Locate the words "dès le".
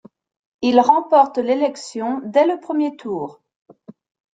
2.25-2.59